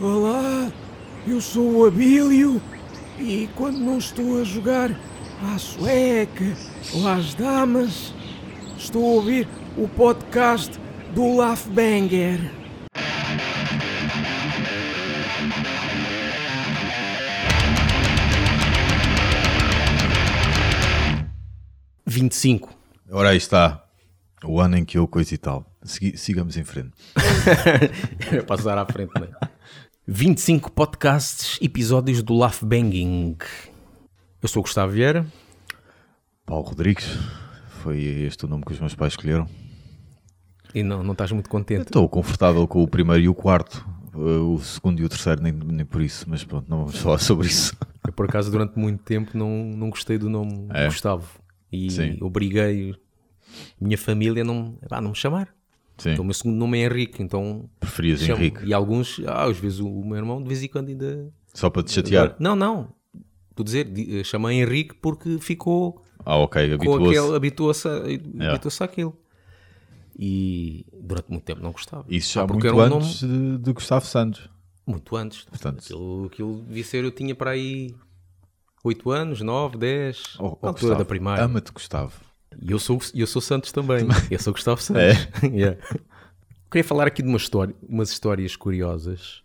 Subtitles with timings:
[0.00, 0.70] Olá,
[1.26, 2.62] eu sou o Abílio
[3.18, 4.90] e quando não estou a jogar
[5.42, 6.44] à sueca
[6.94, 8.14] ou às damas,
[8.78, 10.78] estou a ouvir o podcast
[11.12, 12.38] do Laugh Banger.
[22.06, 22.72] Vinte e cinco.
[23.10, 23.84] Ora aí está.
[24.44, 25.66] O ano em que eu coisa e tal.
[26.14, 26.92] Sigamos em frente.
[28.30, 29.47] Era passar à frente, não é?
[30.10, 33.36] 25 podcasts, episódios do Laugh Banging.
[34.40, 35.26] Eu sou o Gustavo Vieira.
[36.46, 37.06] Paulo Rodrigues.
[37.82, 39.46] Foi este o nome que os meus pais escolheram.
[40.74, 41.82] E não, não estás muito contente.
[41.82, 43.86] Estou confortável com o primeiro e o quarto.
[44.14, 46.24] Uh, O segundo e o terceiro, nem, nem por isso.
[46.26, 47.76] Mas pronto, não vamos falar sobre isso.
[48.06, 50.86] Eu, por acaso, durante muito tempo não, não gostei do nome É?
[50.86, 51.38] Gustavo.
[51.70, 52.16] E Sim.
[52.22, 52.94] obriguei
[53.78, 55.54] minha família a não, a não me chamar.
[55.98, 56.12] Sim.
[56.12, 57.68] Então o meu segundo nome é Henrique, então...
[57.80, 58.64] Preferias chamo- Henrique.
[58.64, 61.30] E alguns, ah, às vezes o meu irmão de vez em quando ainda...
[61.52, 62.36] Só para te chatear.
[62.38, 62.92] Não, não.
[63.50, 66.74] Estou a dizer, di- chamei Henrique porque ficou Ah, ok.
[66.74, 67.18] Habituou-se.
[67.18, 69.18] aquele, habituou-se a- habituou-se àquilo.
[70.16, 72.04] E durante muito tempo não gostava.
[72.08, 74.48] Isso já Ah, porque muito era um antes de, de Gustavo Santos.
[74.86, 75.42] Muito antes.
[75.44, 77.94] Portanto- Aquilo, aquilo devia ser, eu tinha para aí
[78.82, 81.44] 8 anos, 9, 10, Oh, oh, altura Gustavo, da primária.
[81.44, 82.12] Ama-te, Gustavo.
[82.60, 84.06] E eu sou, eu sou Santos também.
[84.30, 85.02] Eu sou Gustavo Santos.
[85.42, 85.78] Yeah.
[86.70, 89.42] Queria falar aqui de uma história, umas histórias curiosas.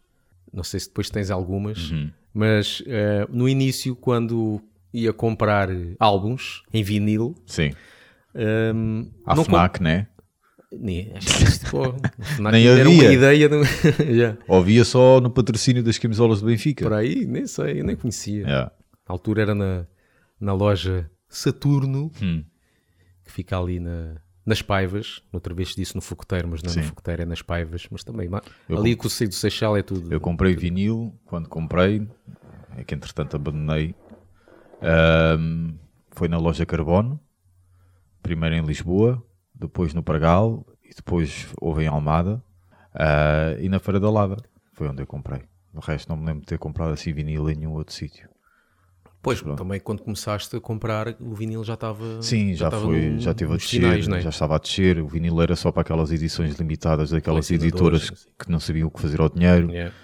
[0.52, 2.12] Não sei se depois tens algumas, Uhum.
[2.34, 4.62] mas eh, no início, quando
[4.94, 7.72] ia comprar álbuns em vinil, Sim.
[8.36, 10.08] ehm, A não FNAC, né?
[10.72, 11.14] Nem,
[11.72, 11.94] pô,
[12.52, 12.94] Nem era havia.
[12.94, 13.56] uma ideia de...
[14.04, 14.38] Yeah.
[14.48, 16.84] Ouvia só no patrocínio das camisolas do Benfica.
[16.84, 18.42] por aí, nem sei, eu nem conhecia.
[18.42, 18.72] Yeah.
[19.08, 19.86] Na altura era na,
[20.40, 22.44] na loja Saturno, Hum.
[23.24, 25.22] Que fica ali na, nas Paivas.
[25.32, 26.82] Outra vez disse no Focoteiro, mas não é Sim.
[26.82, 27.88] no Focoteiro, é nas Paivas.
[27.90, 28.30] Mas também,
[28.68, 30.12] Eu ali com o Sei do Seixal é tudo.
[30.12, 32.08] Eu comprei vinil, quando comprei,
[32.78, 33.96] é que entretanto abandonei,
[34.82, 35.76] ahm,
[36.12, 37.20] foi na loja Carbono,
[38.22, 39.24] primeiro em Lisboa,
[39.54, 42.44] depois no Pragal e depois houve em Almada
[42.94, 44.38] ah, e na Feira da Lada,
[44.74, 45.42] foi onde eu comprei.
[45.74, 48.30] O resto não me lembro de ter comprado assim vinil em nenhum outro sítio.
[49.24, 52.22] Pois, também quando começaste a comprar, o vinil já estava.
[52.22, 54.22] Sim, já, estava foi, no- já teve a descer, finais, não é?
[54.22, 58.30] já estava a descer, o vinil era só para aquelas edições limitadas daquelas editoras sim.
[58.38, 59.72] que não sabiam o que fazer ao dinheiro.
[59.72, 59.96] Yeah.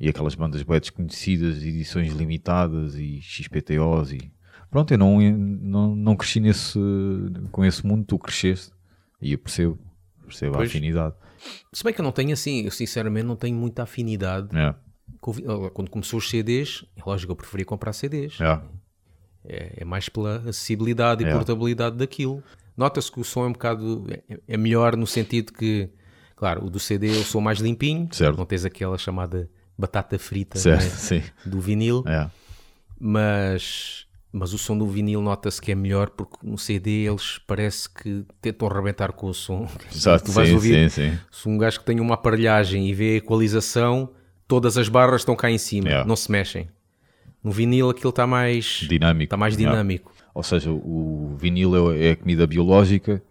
[0.00, 4.32] e aquelas bandas bem desconhecidas, edições limitadas e XPTOs e
[4.70, 6.76] pronto, eu não, não, não cresci nesse,
[7.52, 8.72] com esse mundo, tu cresceste
[9.22, 9.78] e eu percebo,
[10.26, 10.68] percebo a Pois.
[10.70, 11.14] afinidade.
[11.72, 14.48] Se bem que eu não tenho assim, eu sinceramente não tenho muita afinidade.
[14.56, 14.74] É,
[15.20, 18.40] Quando começou os CDs, é lógico eu preferia comprar CDs.
[18.40, 18.60] é,
[19.46, 21.30] É, é mais pela acessibilidade e É.
[21.32, 22.42] portabilidade daquilo.
[22.76, 24.06] Nota-se que o som é um bocado.
[24.28, 25.90] É, é melhor no sentido que,
[26.34, 28.36] claro, o do CD eu sou mais limpinho, Certo.
[28.38, 30.78] não tens aquela chamada batata frita né,
[31.44, 32.28] do vinil, é,
[32.98, 37.88] mas, mas o som do vinil nota-se que é melhor porque no CD eles parece
[37.90, 39.68] que tentam arrebentar com o som.
[39.94, 42.94] exato, tu vais sim, ouvir, sim, sim, se um gajo que tem uma aparelhagem e
[42.94, 44.10] vê a equalização,
[44.46, 46.08] todas as barras estão cá em cima, Yeah.
[46.08, 46.68] não se mexem.
[47.42, 49.24] No vinil aquilo está mais, dinâmico.
[49.24, 49.56] está mais é.
[49.58, 50.12] dinâmico.
[50.34, 53.22] Ou seja, o vinil é, é a comida biológica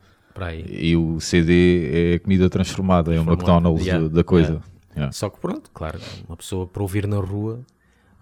[0.68, 4.62] e o CD é a comida transformada, é o McDonald's Yeah, da, coisa.
[4.96, 5.12] É.
[5.12, 7.62] Só que pronto, claro, uma pessoa para ouvir na rua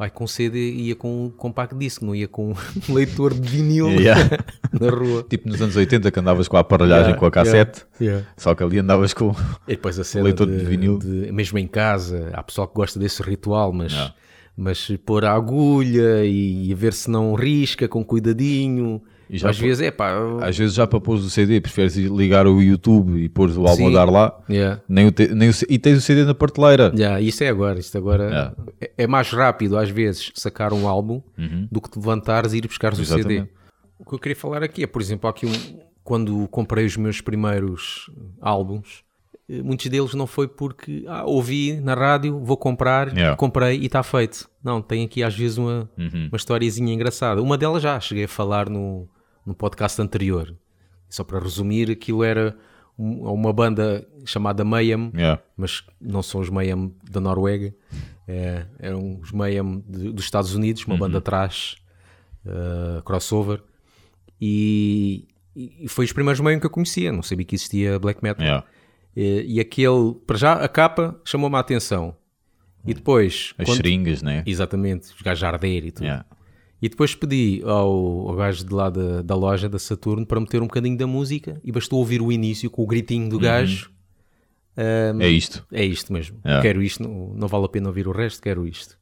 [0.02, 2.54] vai com CD ia com um compact disc, não ia com
[2.90, 4.36] um leitor de vinil Yeah.
[4.74, 5.24] na rua.
[5.30, 8.56] Tipo nos anos 80 que andavas com a aparelhagem Yeah, com a cassete, yeah, só
[8.56, 9.30] que ali andavas com.
[9.68, 10.98] E depois a cena Leitor de, de vinil.
[10.98, 13.94] de- mesmo em casa, há pessoal que gosta desse ritual, mas,
[14.58, 19.04] mas pôr a agulha e, a ver se não risca com cuidadinho.
[19.38, 22.62] Já Às vezes é pá, Às vezes já para pôr o CD, preferes ligar o
[22.62, 24.38] YouTube e pôr o álbum a dar lá.
[24.50, 24.82] yeah.
[24.90, 26.92] Nem o te- nem o e tens o CD na prateleira.
[26.96, 28.56] Yeah, isso é agora, isto agora Yeah.
[28.82, 31.22] é, é mais rápido às vezes sacar um álbum
[31.72, 33.40] do que te levantares e ir buscar o CD.
[33.40, 33.48] Uhum.
[34.00, 35.52] O que eu queria falar aqui é, por exemplo, aqui um,
[36.04, 38.10] quando comprei os meus primeiros
[38.42, 39.04] álbuns,
[39.48, 43.36] eh, muitos deles não foi porque ah, ouvi na rádio, vou comprar, Yeah.
[43.38, 44.50] comprei e está feito.
[44.64, 46.28] Não, tem aqui às vezes uma, Uhum.
[46.32, 47.42] uma historiazinha engraçada.
[47.42, 49.08] Uma delas já cheguei a falar no,
[49.46, 50.56] no podcast anterior.
[51.10, 52.56] Só para resumir, aquilo era
[52.98, 55.42] um- uma banda chamada Mayhem, Yeah.
[55.58, 57.74] mas não são os Mayhem da Noruega,
[58.28, 61.78] é, eram os Mayhem de- dos Estados Unidos, uma banda trash,
[62.46, 63.62] uh, crossover,
[64.40, 68.44] e, e foi os primeiros Mayhem que eu conhecia, não sabia que existia black metal.
[68.46, 68.66] Yeah.
[69.16, 72.16] E, e aquele, para já, a capa chamou-me a atenção.
[72.86, 74.44] E depois, As quando- seringas, né?
[74.46, 76.06] exatamente, os gajos a arder e tudo.
[76.06, 76.26] Yeah.
[76.82, 80.62] E depois pedi ao, ao gajo de lá da, da loja, da Saturno, para meter
[80.62, 83.92] um bocadinho da música e bastou ouvir o início com o gritinho do gajo
[84.78, 85.66] Ahm, É isto.
[85.72, 86.40] é isto mesmo.
[86.44, 86.62] É.
[86.62, 88.98] Quero isto, não, não vale a pena ouvir o resto, quero isto.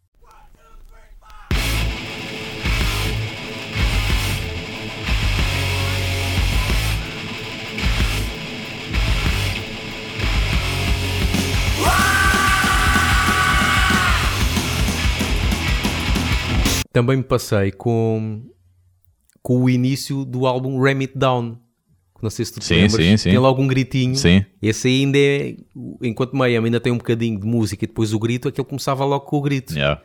[17.00, 18.44] Também me passei com,
[19.42, 21.58] com o início do álbum Ram It Down.
[22.22, 22.96] Não sei se tu te Sim, lembras.
[23.06, 23.30] sim, sim.
[23.30, 24.18] Tem logo um gritinho.
[24.18, 24.44] Sim.
[24.62, 25.56] Esse ainda é,
[26.02, 29.24] enquanto Mayhem ainda tem um bocadinho de música e depois o grito, aquele começava logo
[29.26, 29.74] com o grito.
[29.74, 30.02] Yeah.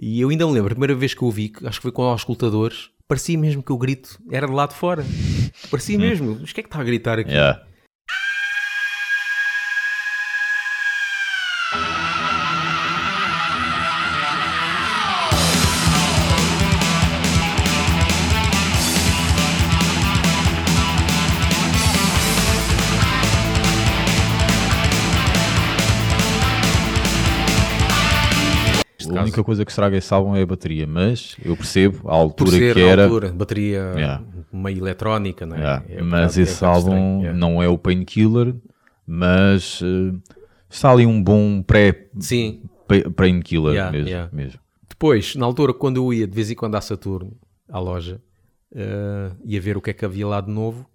[0.00, 2.08] E eu ainda me lembro, a primeira vez que eu ouvi, acho que foi com
[2.14, 5.04] os escutadores, parecia mesmo que o grito era de lá de fora.
[5.68, 6.38] Parecia mesmo.
[6.40, 7.32] Mas o que é que está a gritar aqui?
[7.32, 7.66] Yeah.
[29.36, 32.50] Única coisa que estraga esse álbum é a bateria, mas eu percebo a Por altura
[32.50, 33.04] ser que era.
[33.04, 34.24] altura, bateria Yeah.
[34.52, 35.60] meio eletrónica, não é?
[35.60, 38.54] Yeah, É mas é esse álbum estranho, não é o Painkiller,
[39.06, 40.14] mas eh,
[40.70, 42.62] está ali um bom pré- Sim.
[43.16, 44.60] Painkiller Yeah, mesmo, mesmo.
[44.88, 47.32] Depois, na altura, quando eu ia de vez em quando à Saturno,
[47.68, 48.20] à loja,
[48.74, 50.86] eh, ia ver o que é que havia lá de novo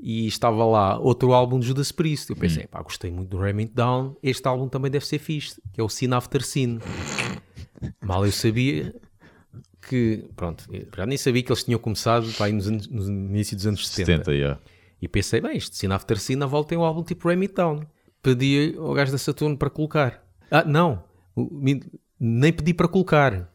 [0.00, 2.30] e estava lá outro álbum de Judas Priest.
[2.30, 2.68] Eu pensei, Hum.
[2.70, 5.88] pá, gostei muito do It Down, este álbum também deve ser fixe, que é o
[5.88, 6.78] Sin After Sin.
[8.04, 8.94] Mal eu sabia
[9.88, 10.64] que, pronto,
[10.96, 14.24] já nem sabia que eles tinham começado aí nos anos- no início dos anos 70.
[14.24, 14.60] 70, yeah.
[15.00, 17.54] E pensei, bem, isto Sin After Sin, na volta tem um álbum tipo Ram It
[17.54, 17.80] Down.
[18.22, 20.24] Pedi ao gajo da Saturno para colocar.
[20.50, 21.02] Ah, não,
[22.18, 23.48] nem pedi para colocar,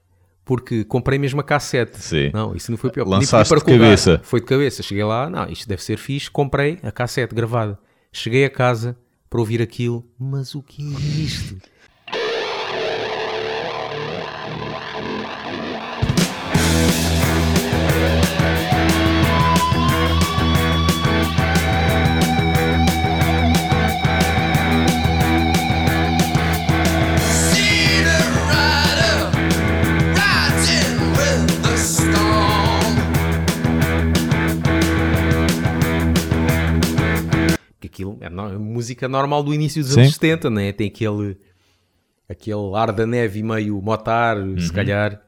[0.46, 2.02] porque comprei mesmo a cassete.
[2.02, 2.32] Sim.
[2.34, 3.06] Não, isso não foi pior.
[3.08, 3.84] Lançaste para de colocar.
[3.84, 4.22] cabeça.
[4.24, 4.82] Foi de cabeça.
[4.82, 6.32] Cheguei lá, não, isto deve ser fixe.
[6.32, 7.78] Comprei a cassete gravada.
[8.12, 8.98] Cheguei a casa
[9.30, 11.58] para ouvir aquilo, mas o que é isto?
[38.12, 40.02] Aquilo é música normal do início dos Sim.
[40.02, 40.72] anos 70, né?
[40.72, 41.38] Tem aquele,
[42.30, 44.74] aquele ar da neve meio motar, se Uhum.
[44.74, 45.22] calhar.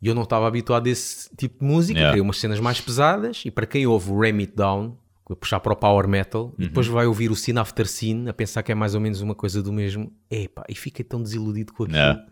[0.00, 2.12] E eu não estava habituado a esse tipo de música, Yeah.
[2.12, 3.42] queria umas cenas mais pesadas.
[3.44, 4.96] E para quem ouve o Ram It Down,
[5.40, 6.68] puxar para o Power Metal, e Uhum.
[6.68, 9.34] depois vai ouvir o Sin After Sin, a pensar que é mais ou menos uma
[9.34, 11.98] coisa do mesmo, epá, e fiquei tão desiludido com aquilo.
[11.98, 12.24] Yeah.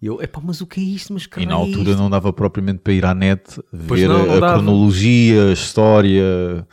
[0.00, 1.12] E eu, epá, mas o que é isto?
[1.12, 1.98] Mas E na é altura isto?
[1.98, 6.66] não dava propriamente para ir à net ver não, não a cronologia, a história,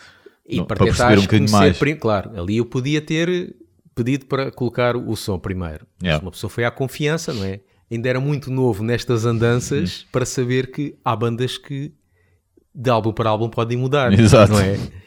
[0.47, 1.77] E não, para, para perceber um bocadinho mais.
[1.99, 3.55] Claro, ali eu podia ter
[3.93, 5.85] pedido para colocar o som primeiro.
[6.01, 6.23] Yeah.
[6.23, 7.59] Uma pessoa foi à confiança, não é?
[7.91, 10.07] Ainda era muito novo nestas andanças Uhum.
[10.11, 11.91] para saber que há bandas que
[12.73, 14.13] de álbum para álbum podem mudar.
[14.17, 14.53] Exato.
[14.53, 14.77] Não é?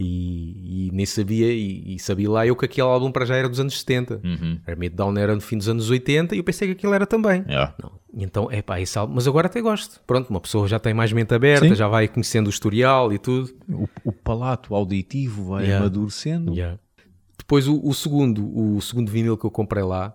[0.00, 3.48] E, e nem sabia, e, e sabia lá eu que aquele álbum para já era
[3.48, 4.20] dos anos 70.
[4.22, 4.60] Uhum.
[4.66, 7.42] Hermit Down era no fim dos anos 80 e eu pensei que aquilo era também.
[7.48, 7.74] Yeah.
[7.82, 7.98] Não.
[8.14, 10.00] Então, é pá, esse álbum, mas agora até gosto.
[10.06, 11.74] Pronto, uma pessoa já tem mais mente aberta, Sim.
[11.74, 13.52] já vai conhecendo o historial e tudo.
[13.68, 15.84] O, o palato auditivo vai Yeah.
[15.84, 16.52] amadurecendo.
[16.54, 16.78] Yeah.
[17.36, 20.14] Depois o, o segundo, o segundo vinil que eu comprei lá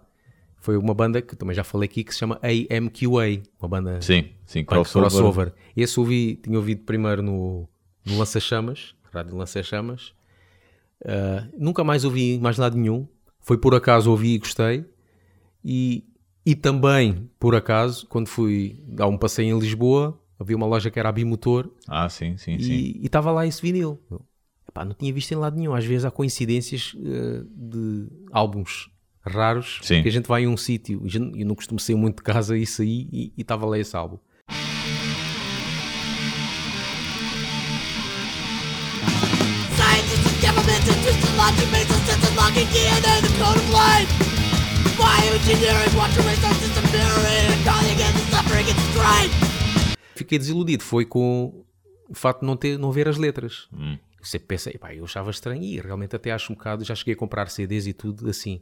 [0.59, 4.29] foi uma banda que também já falei aqui que se chama AMQA, uma banda Sim,
[4.45, 5.09] sim, crossover.
[5.09, 5.53] crossover.
[5.75, 7.67] Esse ouvi, tinha ouvido primeiro no,
[8.05, 10.13] no Lança Chamas, Rádio Lança Chamas.
[11.05, 13.07] Ah, nunca mais ouvi mais nada nenhum.
[13.39, 14.85] Foi por acaso ouvi e gostei.
[15.63, 16.03] E,
[16.45, 20.99] e também, por acaso, quando fui dar um passeio em Lisboa, havia uma loja que
[20.99, 22.71] era a Bimotor Ah, sim, sim, sim.
[22.71, 23.99] e estava lá esse vinil.
[24.67, 25.73] Epá, não tinha visto em lado nenhum.
[25.73, 28.89] Às vezes há coincidências eh, de álbuns
[29.21, 30.01] raros Sim.
[30.03, 32.57] que a gente vai a um sítio e eu não costumo sair muito de casa
[32.57, 34.17] e saí e estava lá esse álbum.
[41.51, 44.07] Sense of logging DNA the code of life.
[44.95, 49.33] Bioengineering, watch your and calling against the suffering and strife.
[50.15, 50.83] Fiquei desiludido.
[50.83, 51.65] Foi com
[52.09, 53.67] o facto de não, ter, não ver as letras.
[53.73, 53.97] Hum.
[54.17, 56.85] Eu sempre pensei, pá, eu achava estranho e realmente até acho um bocado.
[56.85, 58.61] Já cheguei a comprar CDs e tudo assim,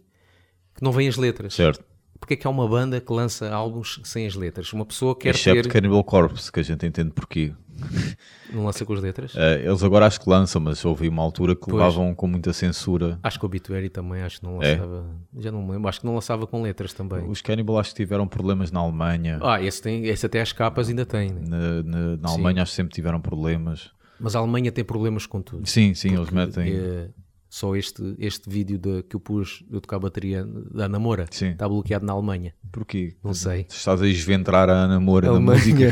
[0.74, 1.54] que não vêm as letras.
[1.54, 1.84] Certo.
[2.20, 4.72] Porque é que há uma banda que lança álbuns sem as letras?
[4.74, 5.70] Uma pessoa quer Excepto ter.
[5.70, 7.54] Cannibal Corpse, que a gente entende porquê.
[8.54, 9.34] Não lança com as letras?
[9.36, 11.76] Eh, eles agora acho que lançam, mas houve uma altura que Pois.
[11.76, 13.18] levavam com muita censura.
[13.24, 14.74] Acho que o Obituary também, acho que não É?
[14.76, 15.06] lançava.
[15.38, 17.24] Já não me lembro, acho que não lançava com letras também.
[17.30, 19.40] Os Cannibal acho que tiveram problemas na Alemanha.
[19.42, 21.30] Ah, esse, tem, esse até as capas ainda tem.
[21.32, 21.42] né?
[21.48, 22.30] Na, na- na.
[22.30, 23.90] Alemanha acho que sempre tiveram problemas.
[24.20, 25.68] Mas a Alemanha tem problemas com tudo.
[25.68, 26.72] Sim, sim, eles metem.
[26.74, 27.08] Eh,
[27.52, 31.50] Só este, este vídeo de, que eu pus eu tocar a bateria da Namora Sim.
[31.50, 32.54] está bloqueado na Alemanha.
[32.72, 33.14] Porquê?
[33.22, 33.66] Não sei.
[33.70, 35.90] Estás a esventrar a Ana Moura da música.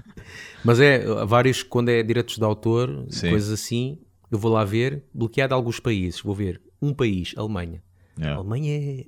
[0.64, 3.28] Mas é, vários, quando é direitos de autor, Sim.
[3.28, 3.98] coisas assim,
[4.30, 6.18] eu vou lá ver, bloqueado alguns países.
[6.22, 7.82] Vou ver um país, Alemanha.
[8.16, 8.40] A Yeah.
[8.40, 9.06] Alemanha é.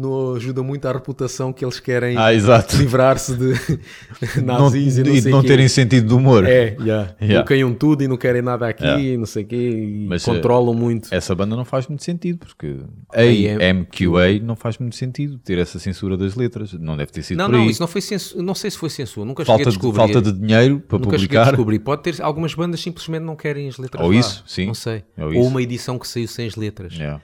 [0.00, 3.52] Não ajuda muito à reputação que eles querem Ah, livrar-se de
[4.42, 5.48] Não, nazis e não e sei não quê.
[5.48, 6.44] terem sentido de humor.
[6.46, 7.14] É, yeah.
[7.20, 7.34] Yeah.
[7.40, 9.18] bloqueiam tudo e não querem nada aqui, Yeah.
[9.18, 11.12] não sei o quê, e Mas, controlam muito.
[11.14, 12.76] Essa banda não faz muito sentido, porque
[13.12, 16.72] a é- MQA não faz muito sentido ter essa censura das letras.
[16.72, 19.26] Não deve ter sido Não, não, isso não foi censura, não sei se foi censura,
[19.26, 19.96] nunca cheguei a falta, de, descobrir.
[19.98, 21.44] falta de dinheiro para Nunca publicar.
[21.46, 21.78] descobrir.
[21.80, 24.02] Pode ter algumas bandas simplesmente não querem as letras.
[24.04, 24.16] Ou lá.
[24.18, 24.66] isso, sim.
[24.66, 25.04] Não sei.
[25.18, 26.94] Ou Ou, uma edição que saiu sem as letras.
[26.94, 27.20] Yeah.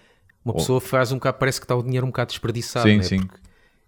[0.47, 2.89] Uma pessoa faz um bocado, parece que está o dinheiro um bocado desperdiçado.
[2.89, 3.03] Sim, né?
[3.03, 3.19] sim.
[3.19, 3.39] Porque,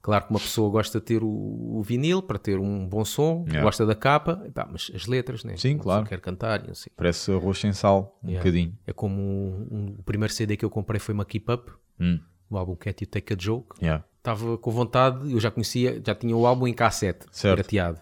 [0.02, 3.44] claro que uma pessoa gosta de ter o, o vinil para ter um bom som,
[3.46, 3.62] Yeah.
[3.62, 5.56] gosta da capa, pá, mas as letras, né?
[5.56, 6.04] Sim, claro.
[6.06, 6.92] Quer cantar, não sei.
[6.96, 8.44] Parece arroz sem sal, um Yeah.
[8.44, 8.76] bocadinho.
[8.86, 12.18] É como um- um- o primeiro CD que eu comprei foi uma Keep Up, Hum,
[12.50, 13.76] o álbum Cat You Take a Joke.
[13.80, 14.04] yeah.
[14.18, 17.56] Estava com vontade, eu já conhecia, já tinha o álbum em cassete, Certo.
[17.56, 18.00] pirateado.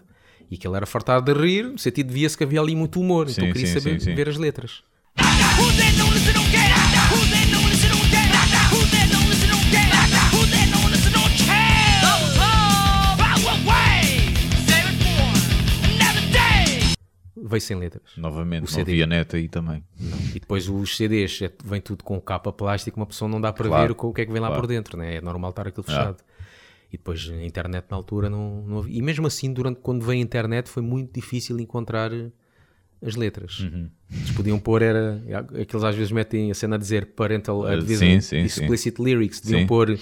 [0.49, 3.27] E aquele era fartado de rir, no sentido de via-se que havia ali muito humor,
[3.29, 4.15] então Sim, eu queria sim, saber sim, sim.
[4.15, 4.83] ver as letras.
[5.17, 7.56] Who
[17.47, 18.03] Veio sem letras.
[18.17, 18.91] Novamente, O não CD.
[18.91, 19.83] havia net aí também.
[20.35, 23.67] E depois os CDs, é- vem tudo com capa plástica, uma pessoa não dá para
[23.67, 24.61] Claro, ver o que é que vem lá claro.
[24.61, 25.15] por dentro, né?
[25.15, 26.17] é normal estar aquilo fechado.
[26.91, 28.97] E depois a internet na altura não, não havia.
[28.97, 32.29] E mesmo assim, durante, quando veio a internet, foi muito difícil encontrar eh,
[33.05, 33.59] as letras.
[33.59, 33.89] Uhum.
[34.09, 35.21] Eles podiam pôr, era.
[35.61, 39.41] Aqueles às vezes metem a cena a dizer parental Uh, advisor, sim, sim, explicit lyrics,
[39.41, 39.67] deviam Sim.
[39.67, 39.99] pôr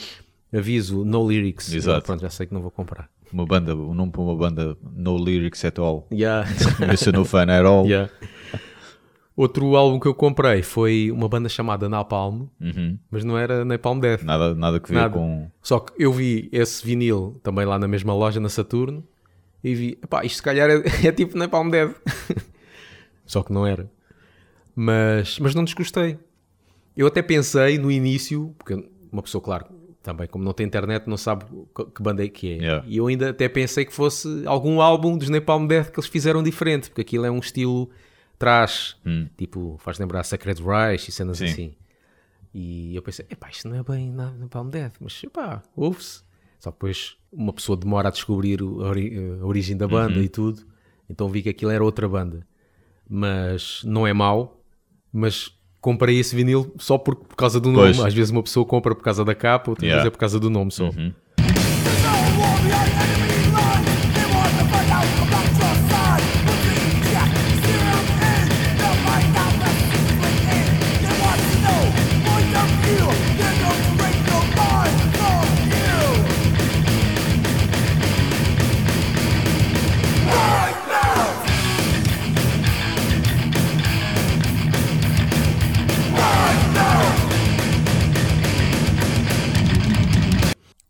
[0.54, 1.74] aviso, no lyrics.
[1.74, 2.06] Exato.
[2.06, 3.10] Pronto, já sei que não vou comprar.
[3.34, 6.08] Uma banda, o nome para uma banda No Lyrics at All.
[6.12, 6.48] Yeah.
[6.92, 7.86] Eu sou no fan at all.
[7.86, 8.12] Yeah.
[9.36, 12.98] Outro álbum que eu comprei foi uma banda chamada Napalm, Uhum.
[13.12, 14.24] mas não era Napalm Death.
[14.24, 15.50] Nada, nada que ver com.
[15.62, 19.04] Só que eu vi esse vinil também lá na mesma loja, na Saturno,
[19.62, 20.76] e vi, epá, isto se calhar é,
[21.08, 21.92] é tipo Napalm Dead.
[23.26, 23.92] Só que não era.
[24.74, 26.18] Mas, mas não desgostei.
[26.96, 29.66] Eu até pensei no início, porque uma pessoa, claro,
[30.06, 31.46] também como não tem internet, não sabe
[31.94, 32.56] que banda é que é.
[32.58, 32.86] Yeah.
[32.88, 36.44] E eu ainda até pensei que fosse algum álbum dos Napalm Death que eles fizeram
[36.44, 37.90] diferente, porque aquilo é um estilo
[38.38, 38.96] trash,
[39.36, 41.46] tipo, faz lembrar Sacred Reich e cenas Sim.
[41.46, 41.76] assim.
[42.54, 46.24] E eu pensei, epá, isto não é bem nada Napalm Death, mas epá, ouve-se.
[46.60, 50.30] Só que depois uma pessoa demora a descobrir a, ori- a origem da banda e
[50.30, 50.62] tudo,
[51.10, 52.46] então vi que aquilo era outra banda.
[53.08, 54.62] Mas não é mau,
[55.12, 55.55] mas
[55.86, 57.94] comprei esse vinil só por, por causa do nome.
[57.94, 58.08] Pois.
[58.08, 60.02] Às vezes uma pessoa compra por causa da capa, outra Yeah.
[60.02, 60.90] vez é por causa do nome só.
[60.90, 61.14] There's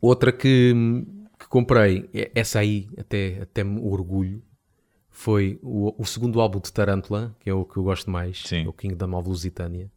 [0.06, 0.74] Outra que,
[1.40, 4.42] que comprei, é- essa aí até, até me orgulho,
[5.10, 8.68] foi o, o segundo álbum de Tarantula, que é o que eu gosto mais, Sim.
[8.68, 9.92] o Kingdom of Lusitânia.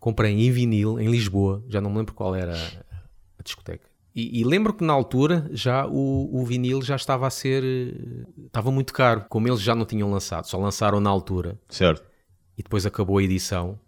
[0.00, 2.96] Comprei em vinil, em Lisboa, já não me lembro qual era a,
[3.38, 3.88] a discoteca.
[4.14, 7.62] E, e lembro que na altura já o, o vinil já estava a ser.
[8.46, 12.02] estava muito caro, como eles já não tinham lançado, só lançaram na altura Certo.
[12.58, 13.78] e depois acabou a edição.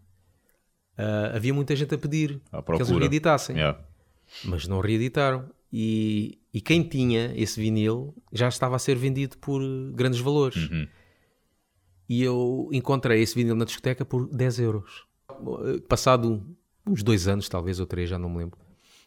[0.97, 3.88] ah, havia muita gente a pedir que eles reeditassem Yeah.
[4.45, 5.49] Mas não reeditaram.
[5.73, 10.69] E, e quem tinha esse vinil já estava a ser vendido por eh, grandes valores.
[10.71, 10.87] Uhum.
[12.09, 15.05] E eu encontrei esse vinil na discoteca por 10 euros.
[15.31, 16.43] Eh, Passado
[16.87, 18.59] uns dois anos, talvez, ou três, já não me lembro.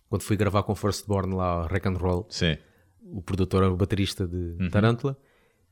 [0.07, 2.57] Quando fui gravar com Firstborn lá, Rock and Roll, Sim.
[3.01, 4.69] o produtor, o baterista de Uhum.
[4.69, 5.17] Tarantula,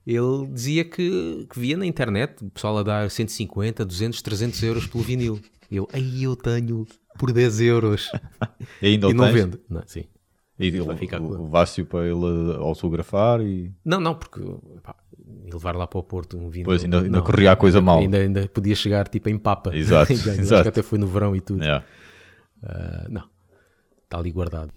[0.07, 4.87] ele dizia que, que via na internet o pessoal a dar 150, 200, 300 euros
[4.87, 5.39] pelo vinil.
[5.69, 6.87] E eu, aí eu tenho
[7.19, 8.09] por 10 euros.
[8.81, 9.33] E ainda e o não tens?
[9.35, 9.59] vendo.
[9.69, 10.05] Não, sim.
[10.57, 13.71] E Vai ficar com- levaste-o para ele autografar e.
[13.85, 14.41] Não, não, porque
[14.83, 14.93] pá,
[15.45, 16.65] e levar lá para o Porto um vinho.
[16.65, 17.99] Pois, ainda- ainda não, corria a coisa mal.
[17.99, 19.73] Ainda, ainda podia chegar tipo em papa.
[19.75, 20.63] Exato, Eu acho exato.
[20.63, 21.61] que até foi no verão e tudo.
[21.63, 21.85] Yeah.
[22.63, 23.23] Ah, não,
[24.03, 24.71] está ali guardado.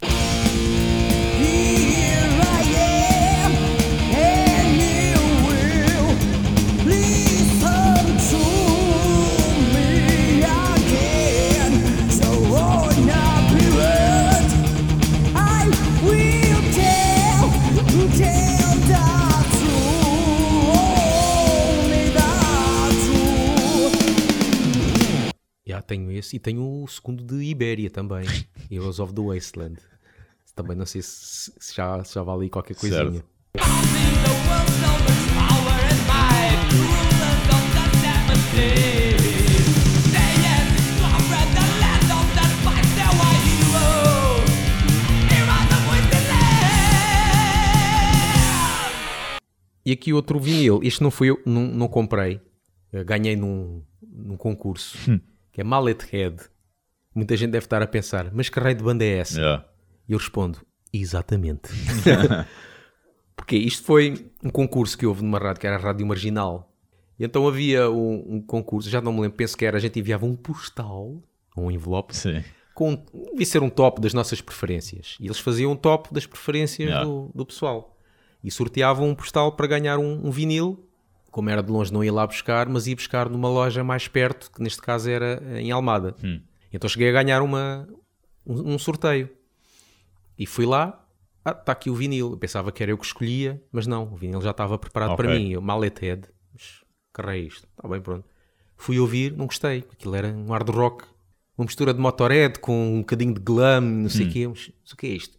[26.22, 28.24] Esse e tenho o segundo de Ibéria também,
[28.70, 29.78] Heroes of the Wasteland.
[30.54, 33.24] Também não sei se, se já, se já vale aí qualquer coisinha.
[49.84, 52.40] E aqui outro vinil, este não fui eu, não, não comprei,
[52.92, 54.98] Eh, ganhei num, num concurso,
[55.52, 56.36] que é Mallet Head.
[57.14, 59.38] Muita gente deve estar a pensar, mas que raio de banda é essa?
[59.38, 59.64] Yeah.
[60.08, 60.58] E eu respondo,
[60.92, 61.68] exatamente.
[63.36, 66.72] Porque isto foi um concurso que houve numa rádio, que era a Rádio Marginal.
[67.18, 69.98] E então havia um, um concurso, já não me lembro, penso que era, a gente
[69.98, 71.22] enviava um postal,
[71.56, 72.42] um envelope, Sim.
[72.74, 75.16] com, devia ser um top das nossas preferências.
[75.20, 77.04] E eles faziam um top das preferências Yeah.
[77.04, 77.96] do, do pessoal.
[78.42, 80.88] E sorteavam um postal para ganhar um, um vinil.
[81.32, 84.50] Como era de longe, não ia lá buscar, mas ia buscar numa loja mais perto,
[84.54, 86.14] que neste caso era em Almada.
[86.72, 87.88] Então cheguei a ganhar uma,
[88.46, 89.28] um, um sorteio.
[90.38, 91.04] E fui lá,
[91.44, 92.30] ah, está aqui o vinil.
[92.32, 95.24] Eu pensava que era eu que escolhia, mas não, o vinil já estava preparado Ok.
[95.24, 95.50] para mim.
[95.52, 96.82] Eu, mallet head, mas
[97.14, 97.66] que raio é isto?
[97.76, 98.24] Está bem, pronto.
[98.76, 99.84] Fui ouvir, não gostei.
[99.92, 101.04] Aquilo era um hard rock,
[101.56, 104.46] uma mistura de Motorhead com um bocadinho de glam, não sei o quê.
[104.48, 105.38] Mas, mas o que é isto?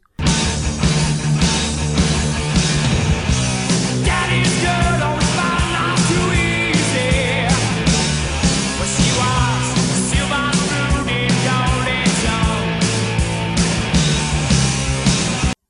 [4.06, 4.93] Daddy's girl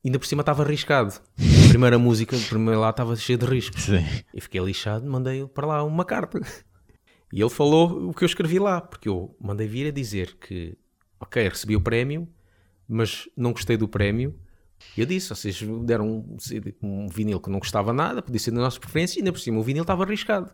[0.04, 1.14] Ainda por cima estava arriscado.
[1.38, 3.84] A primeira música, a primeira lá estava cheia de riscos.
[3.84, 4.04] Sim.
[4.34, 6.40] E fiquei lixado, mandei para lá uma carta.
[7.32, 10.76] E ele falou o que eu escrevi lá, porque eu mandei vir a dizer que,
[11.18, 12.28] ok, recebi o prémio,
[12.86, 14.38] mas não gostei do prémio.
[14.96, 16.36] E eu disse, vocês deram um,
[16.82, 19.58] um vinil que não gostava nada, podia ser da nossa preferência, e ainda por cima
[19.58, 20.50] o vinil estava arriscado.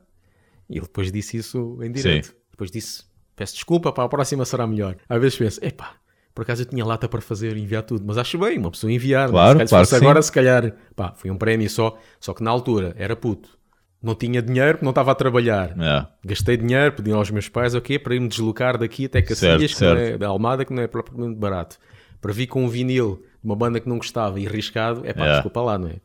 [0.68, 2.34] E ele depois disse isso em direto.
[2.50, 3.02] Depois disse,
[3.34, 4.96] peço desculpa, para a próxima será melhor.
[5.08, 5.99] Às vezes penso, epá,
[6.40, 9.28] por acaso eu tinha lata para fazer enviar tudo, mas acho bem, uma pessoa enviar.
[9.28, 12.42] Claro, se calhar, claro se agora, se calhar, pá, foi um prémio só, só que
[12.42, 13.58] na altura era puto.
[14.02, 15.76] Não tinha dinheiro, porque não estava a trabalhar.
[15.76, 16.10] Yeah.
[16.24, 19.84] Gastei dinheiro, pedi aos meus pais, ok, para ir me deslocar daqui até Cacilhas, que
[19.84, 21.76] não é, da Almada, que não é propriamente barato.
[22.22, 25.20] Para vir com um vinil de uma banda que não gostava e arriscado, é pá,
[25.20, 25.32] Yeah.
[25.42, 25.96] desculpa lá, não é?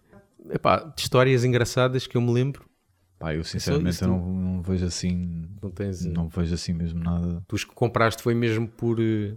[0.50, 2.66] É pá, de histórias engraçadas que eu me lembro,
[3.18, 5.48] Pá, eu sinceramente eu não, não vejo assim.
[5.64, 6.04] não tens.
[6.04, 7.42] Não vejo assim mesmo nada.
[7.48, 9.34] Tu os que compraste foi mesmo por, eh,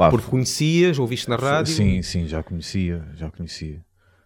[0.00, 1.74] Pá, por conhecias, ouviste na rádio?
[1.74, 3.84] Sim, sim, já conhecia, já conhecia.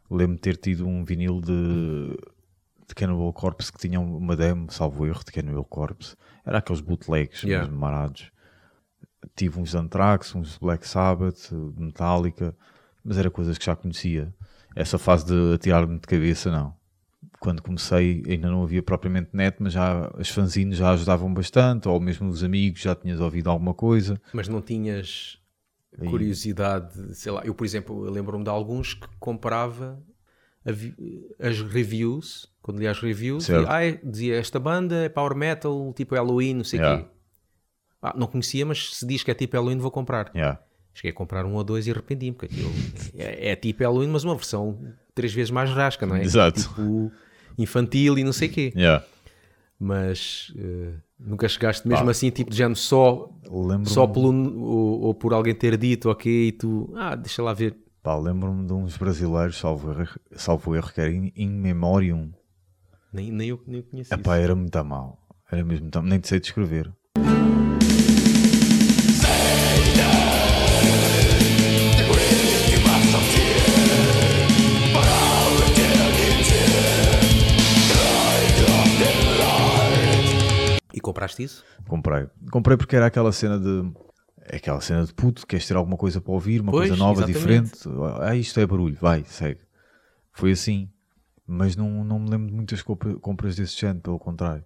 [0.09, 2.17] Lembro-me de ter tido um vinil de,
[2.87, 6.15] de Cannibal Corpse que tinha uma demo, salvo erro, de Cannibal Corpse.
[6.47, 7.67] Era aqueles bootlegs Yeah.
[7.67, 8.31] mesmo marados.
[9.35, 12.55] Tive uns Anthrax, uns Black Sabbath, Metallica,
[13.03, 14.33] mas era coisas que já conhecia.
[14.77, 16.73] Essa fase de atirar-me de cabeça, não.
[17.41, 21.99] Quando comecei ainda não havia propriamente net, mas já as fanzines já ajudavam bastante, ou
[21.99, 24.21] mesmo os amigos já tinhas ouvido alguma coisa.
[24.33, 25.43] Mas não tinhas
[26.01, 30.03] Aí- curiosidade, sei lá, eu por exemplo, eu lembro-me de alguns que comprava
[31.39, 36.15] as reviews, quando li as reviews, e, ah, dizia esta banda é power metal, tipo
[36.15, 37.03] Halloween, não sei o Yeah.
[37.03, 37.09] quê.
[38.03, 40.31] Ah, não conhecia, mas se diz que é tipo Halloween, vou comprar.
[40.35, 40.59] Yeah.
[40.95, 42.71] Cheguei a comprar um ou dois e arrependi-me, porque aquilo
[43.17, 44.79] é, é tipo Halloween, mas uma versão
[45.15, 46.23] três vezes mais rasca, não é?
[46.23, 46.61] Exato.
[46.63, 47.13] Tipo
[47.59, 48.73] infantil e não sei o quê.
[48.77, 49.05] Yeah.
[49.79, 52.11] Mas eh, nunca chegaste mesmo Pá.
[52.11, 53.31] assim, tipo de género, só
[53.85, 57.77] só pelo, ou, ou por alguém ter dito, ok, e tu, ah, deixa lá ver.
[58.03, 62.31] Pá, lembro-me de uns brasileiros, salvo erro, salvo erro que era in, in Memoriam.
[63.13, 64.45] Nem, nem eu nem eu conheci Epá, isso.
[64.45, 65.19] era muito a mal.
[65.51, 66.93] Era mesmo a- Nem te sei descrever.
[81.15, 81.65] Compraste isso?
[81.87, 82.27] Comprei.
[82.51, 83.93] Comprei porque era aquela cena de.
[84.47, 87.23] É aquela cena de puto, queres ter alguma coisa para ouvir, uma Pois, coisa nova,
[87.25, 87.73] exatamente.
[87.73, 87.89] diferente.
[88.21, 89.61] Ah, isto é barulho, vai, segue.
[90.33, 90.89] Foi assim.
[91.47, 94.65] Mas não, não me lembro de muitas compra- compras desse género, pelo contrário.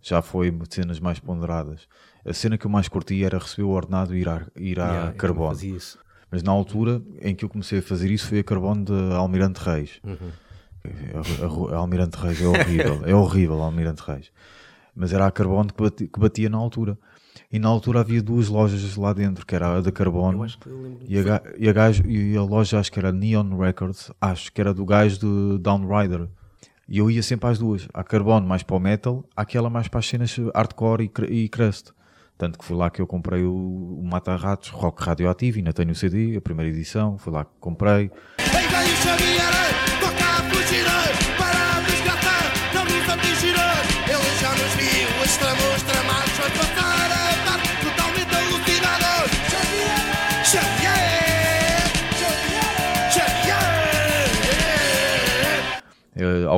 [0.00, 1.88] Já foi cenas mais ponderadas.
[2.24, 4.86] A cena que eu mais curti era receber o ordenado e ir a, ir a
[4.92, 5.48] Yeah, carbono.
[5.50, 5.98] fazia isso.
[6.30, 9.60] Mas na altura em que eu comecei a fazer isso foi a carbono de Almirante
[9.60, 10.00] Reis.
[10.04, 10.30] Uhum.
[11.14, 14.30] A, a- a Almirante Reis é horrível, é horrível Almirante Reis.
[14.98, 16.98] Mas era a carbono que, bati- que batia na altura.
[17.52, 20.38] E na altura havia duas lojas lá dentro, que era a da carbono
[21.06, 24.60] e a, e, a gajo- e a loja acho que era Neon Records, acho que
[24.60, 26.28] era do gajo do Downrider.
[26.88, 30.00] E eu ia sempre às duas, a carbono mais para o metal, aquela mais para
[30.00, 31.92] as cenas hardcore e, e crust.
[32.36, 35.90] Tanto que foi lá que eu comprei o, o Mata Ratos Rock Radioativo, ainda tenho
[35.92, 38.10] o CD, a primeira edição, foi lá que comprei.
[38.38, 39.77] Vem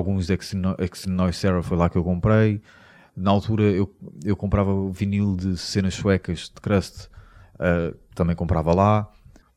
[0.01, 2.61] alguns Exino- Exynois Serra foi lá que eu comprei.
[3.17, 3.93] Na altura eu,
[4.25, 7.09] eu comprava vinil de cenas suecas de crust,
[7.59, 9.09] eh, também comprava lá.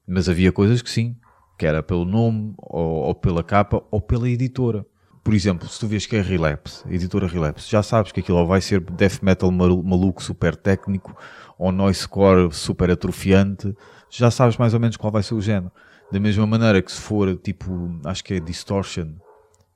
[0.06, 1.16] Mas havia coisas que sim,
[1.58, 4.86] que era pelo nome, ou, ou pela capa, ou pela editora.
[5.24, 8.60] Por exemplo, se tu vês que é Relapse, editora Relapse, já sabes que aquilo vai
[8.60, 11.16] ser death metal malu- maluco, super técnico,
[11.58, 13.74] ou noisecore super atrofiante,
[14.10, 15.72] já sabes mais ou menos qual vai ser o género.
[16.12, 19.14] Da mesma maneira que se for tipo, acho que é Distortion,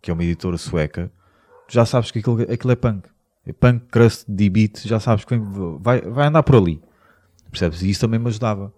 [0.01, 1.11] que é uma editora sueca,
[1.69, 3.09] já sabes que aquilo, aquilo é punk.
[3.45, 5.37] É punk, crust, D-beat, já sabes que
[5.79, 6.81] vai, vai andar por ali.
[7.49, 7.81] Percebes?
[7.81, 8.73] E isso também me ajudava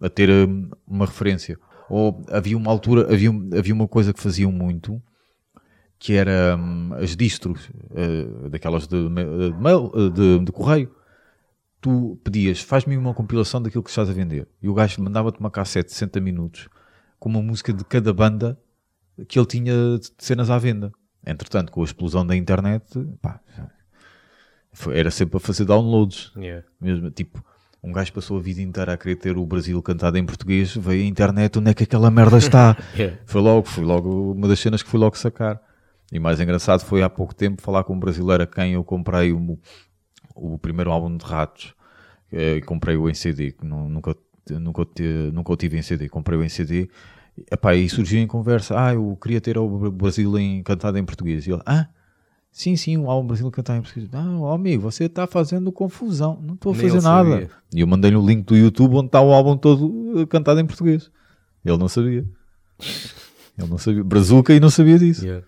[0.00, 1.58] a ter hum, uma referência.
[1.88, 5.02] Ou havia uma altura, havia, havia uma coisa que faziam muito,
[5.98, 10.90] que era hum, as distros, eh, daquelas de, de mail, eh, de, de correio.
[11.80, 14.46] Tu pedias, faz-me uma compilação daquilo que estás a vender.
[14.62, 16.68] E o gajo mandava-te uma cassete de 60 minutos
[17.18, 18.58] com uma música de cada banda
[19.28, 20.90] que ele tinha de cenas à venda.
[21.26, 22.84] Entretanto, com a explosão da internet,
[23.20, 23.40] pá,
[24.92, 26.32] era sempre a fazer downloads.
[26.36, 26.64] Yeah.
[26.80, 27.44] Mesmo, tipo,
[27.82, 31.02] um gajo passou a vida inteira a querer ter o Brasil cantado em português, veio
[31.02, 32.76] a internet, onde é que aquela merda está?
[32.96, 33.18] Yeah.
[33.26, 35.60] Foi logo, foi logo uma das cenas que fui logo sacar.
[36.12, 39.32] E mais engraçado foi há pouco tempo falar com um brasileiro a quem eu comprei
[39.32, 39.58] o,
[40.34, 41.74] o primeiro álbum de Ratos.
[42.32, 44.16] Eh, comprei o em CD, que nu- nunca,
[44.50, 44.84] nunca,
[45.32, 46.08] nunca o tive em CD.
[46.08, 46.88] Comprei o em CD
[47.50, 51.46] epá, e surgiu em conversa: Ah, eu queria ter o Brasil em, cantado em português.
[51.46, 51.88] E ele: Ah,
[52.50, 54.10] sim, sim, um álbum brasileiro cantado em português.
[54.10, 56.38] Não, ó, amigo, você está fazendo confusão.
[56.42, 57.30] Não estou a Nem fazer nada.
[57.30, 57.50] sabia.
[57.74, 60.66] E eu mandei-lhe o link do YouTube onde está o álbum todo eh, cantado em
[60.66, 61.10] português.
[61.64, 62.24] Ele não sabia.
[63.58, 64.02] Ele não sabia.
[64.02, 65.24] Brazuca e não sabia disso.
[65.24, 65.44] Yeah.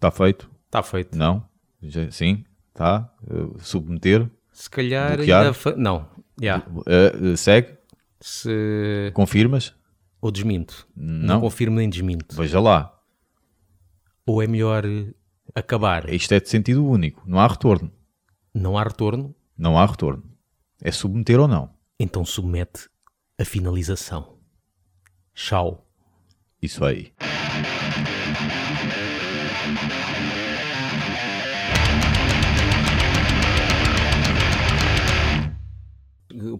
[0.00, 0.50] Está feito?
[0.64, 1.16] Está feito.
[1.18, 1.46] Não?
[1.82, 2.44] Já- sim?
[2.70, 3.12] Está?
[3.30, 4.30] Eh, submeter?
[4.50, 5.42] Se calhar Bloquear?
[5.42, 5.52] ainda.
[5.52, 6.08] fa- Não.
[6.40, 6.64] Yeah.
[6.86, 7.76] Eh, eh, segue?
[8.18, 9.10] Se.
[9.12, 9.74] Confirmas?
[10.22, 10.88] Ou desminto.
[10.96, 11.40] Não.
[11.42, 12.34] confirmo nem desminto.
[12.34, 12.98] Veja lá.
[14.24, 14.84] Ou é melhor
[15.54, 16.08] acabar.
[16.08, 17.22] Isto é de sentido único.
[17.26, 17.92] Não há retorno.
[18.54, 20.24] Não há retorno, Não há retorno.
[20.82, 21.74] É submeter ou não.
[21.98, 22.88] então submete
[23.38, 24.38] a finalização.
[25.34, 25.86] Tchau.
[26.62, 27.12] Isso aí.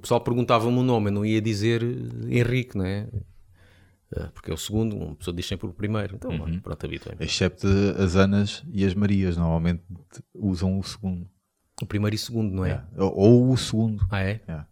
[0.00, 3.08] Pessoal perguntava-me o nome, eu não ia dizer eh, Henrique, não é?
[4.16, 6.16] Eh, Porque é o segundo, uma pessoa diz sempre o primeiro.
[6.16, 6.58] Então, Uhum.
[6.60, 7.66] pronto, habituei Excepto
[7.98, 9.36] as Anas e as Marias.
[9.36, 9.82] Normalmente
[10.34, 11.28] usam o segundo.
[11.82, 12.68] O primeiro e o segundo, não é?
[12.70, 12.88] Yeah.
[12.98, 14.06] Ou, ou o segundo.
[14.10, 14.40] Ah, é?
[14.48, 14.66] Yeah.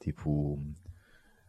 [0.00, 0.58] Tipo,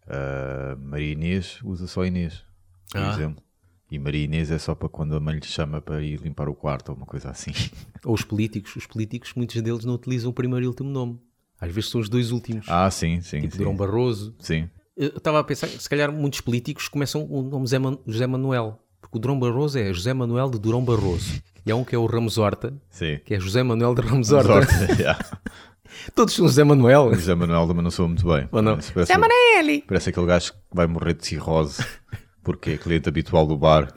[0.08, 2.44] a Maria Inês usa só Inês,
[2.92, 3.14] por Ah.
[3.14, 3.44] exemplo.
[3.92, 6.56] E Maria Inês é só para quando a mãe lhe chama para ir limpar o
[6.56, 7.52] quarto ou uma coisa assim.
[8.04, 8.76] Ou os políticos.
[8.76, 11.20] Os políticos, muitos deles não utilizam o primeiro e o último nome.
[11.64, 12.66] Às vezes são os dois últimos.
[12.68, 13.40] Ah, sim, sim.
[13.42, 13.58] tipo sim.
[13.60, 14.36] Durão Barroso.
[14.40, 14.70] Sim.
[14.98, 18.28] Eu estava a pensar, que se calhar muitos políticos começam o nome José, Man- José
[18.28, 18.78] Manuel.
[19.00, 21.42] Porque o Durão Barroso é José Manuel de Durão Barroso.
[21.66, 23.20] E há um que é o Ramos Horta, Sim.
[23.24, 24.66] que é José Manuel de Ramos Horta.
[24.66, 24.74] Sorte.
[25.02, 25.18] yeah.
[26.14, 27.14] Todos são José Manuel.
[27.14, 28.48] José Manuel também não sou muito bem.
[28.52, 28.74] Ou não?
[28.74, 31.86] Parece, parece, parece aquele gajo que vai morrer de cirrose
[32.44, 33.92] porque é cliente habitual do bar